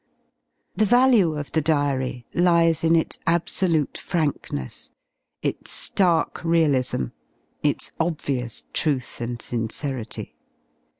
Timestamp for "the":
0.77-0.85, 1.51-1.61